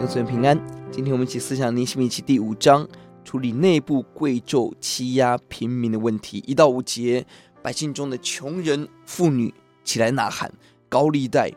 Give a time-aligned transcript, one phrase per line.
[0.00, 0.60] 永存平安。
[0.90, 2.86] 今天我们一起思想尼西米记第五章，
[3.24, 6.42] 处理内部贵胄欺压平民的问题。
[6.46, 7.24] 一到五节，
[7.62, 10.52] 百姓中的穷人妇女起来呐喊，
[10.88, 11.48] 高利贷，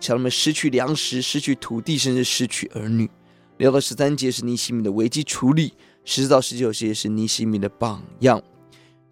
[0.00, 3.10] 使他们失去粮食、失去土地，甚至失去儿女。
[3.56, 5.72] 六到十三节是尼西米的危机处理，
[6.04, 8.40] 十四到十九节是尼西米的榜样。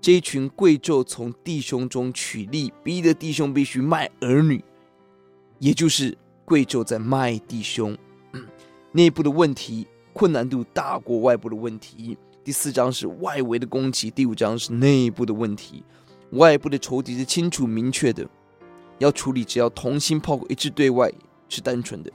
[0.01, 4.63] 这一群贵胄从弟兄中取利，逼得弟兄必须卖儿女，
[5.59, 7.97] 也就是贵胄在卖弟兄。
[8.97, 12.17] 内部的问题困难度大过外部的问题。
[12.43, 15.85] 第四章是外围的攻击，第五章是内部的问题。
[16.31, 18.27] 外部的仇敌是清楚明确的，
[18.99, 21.13] 要处理，只要同心炮火一致对外
[21.47, 22.11] 是单纯的，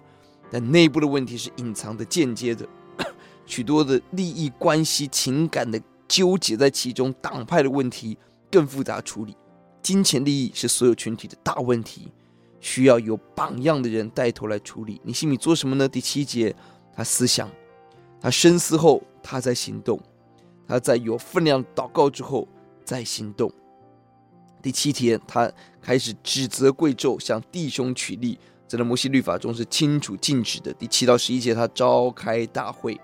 [0.49, 2.67] 但内部的问题是隐藏的、间接的，
[3.45, 8.17] 许多的利益关系、情感的纠结在其中，党派的问题
[8.49, 9.37] 更复杂处理。
[9.83, 12.11] 金钱利益是所有群体的大问题。
[12.61, 15.01] 需要有榜样的人带头来处理。
[15.03, 15.89] 你心里做什么呢？
[15.89, 16.55] 第七节，
[16.95, 17.51] 他思想，
[18.21, 19.99] 他深思后，他在行动。
[20.67, 22.47] 他在有分量祷告之后，
[22.85, 23.51] 再行动。
[24.61, 25.51] 第七天，他
[25.81, 30.71] 开始指责贵胄向弟兄取利，在那摩西律法中是清楚禁止的。
[30.71, 32.97] 第七到十一节，他召开大会，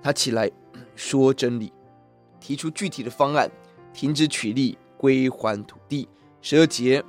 [0.00, 0.50] 他起来
[0.94, 1.72] 说真理，
[2.40, 3.50] 提出具体的方案，
[3.92, 6.08] 停止取利，归还土地。
[6.40, 7.04] 十二节。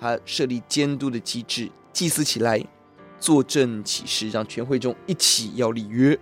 [0.00, 2.62] 他设立监督的机制，祭司起来
[3.18, 6.18] 作证起誓，让全会众一起要立约。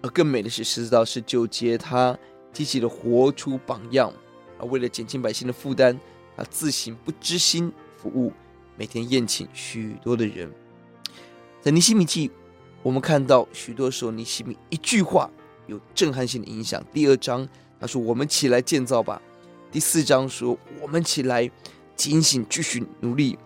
[0.00, 2.18] 而更美的是十四到十九节，他
[2.52, 4.12] 积极的活出榜样。
[4.58, 5.98] 而为了减轻百姓的负担，
[6.36, 8.32] 他自行不知心服务，
[8.76, 10.50] 每天宴请许多的人。
[11.60, 12.30] 在尼西米记，
[12.82, 15.30] 我们看到许多时候尼西米一句话
[15.66, 16.82] 有震撼性的影响。
[16.92, 19.20] 第二章他说：“我们起来建造吧。”
[19.70, 21.50] 第四章说：“我们起来。”
[22.02, 23.38] 警醒，继续努力。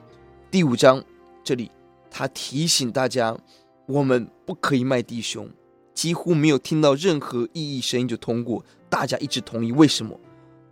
[0.51, 1.05] 第五章
[1.45, 1.71] 这里，
[2.11, 3.37] 他提醒大家，
[3.85, 5.47] 我们不可以卖弟兄。
[5.93, 9.73] 几乎没有听到任何异议声音就通过，大家一致同意。
[9.73, 10.19] 为什么？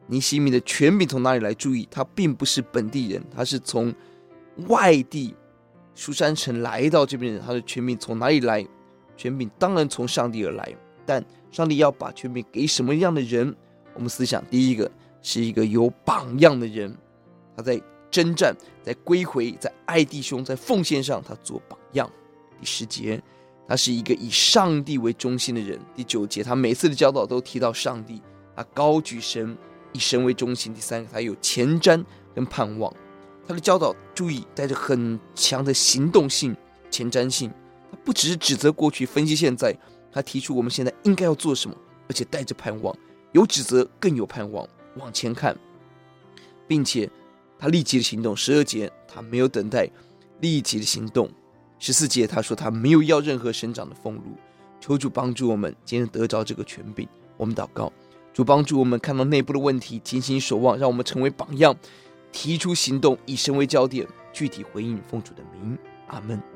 [0.07, 1.53] 尼西米的权柄从哪里来？
[1.53, 3.95] 注意，他并不是本地人，他是从
[4.67, 5.35] 外地
[5.95, 7.41] 书珊城来到这边的。
[7.41, 8.67] 他的权柄从哪里来？
[9.15, 13.55] 权柄当然从上帝而来，但上帝要把权柄给什么样的人？
[13.93, 16.97] 我们思想，第一个是一个有榜样的人。
[17.57, 22.11] 他在征战，在归回，在爱弟兄，在奉献上，他做榜样。
[22.61, 23.21] 第十节，
[23.67, 25.79] 他是一个以上帝为中心的人。
[25.95, 28.23] 第九节，他每次的教导都提到上帝，
[28.55, 29.57] 他高举神，
[29.93, 30.73] 以神为中心。
[30.73, 32.05] 第三个，他有前瞻
[32.35, 32.95] 跟盼望。
[33.47, 36.57] 他的教导，注意带着很强的行动性、
[36.91, 37.51] 前瞻性。
[37.91, 39.77] 他不只是指责过去，分析现在，
[40.13, 41.77] 他提出我们现在应该要做什么，
[42.09, 42.97] 而且带着盼望，
[43.33, 44.67] 有指责更有盼望，
[44.97, 45.57] 往前看，
[46.69, 47.11] 并且。
[47.59, 49.89] 他立即的行动，十二节他没有等待，
[50.41, 51.31] 立即的行动。
[51.79, 54.23] 十四节他说他没有要任何生长的俸禄。
[54.81, 57.09] 求主帮助我们，今天得着这个权柄。
[57.37, 57.91] 我们祷告，
[58.33, 61.75] 主帮助我们看到内部的问题，警醒守望，让我们成为榜样，
[62.33, 65.79] 提出行动，以身为焦点，具体回应奉主的名。
[66.09, 66.54] 阿门。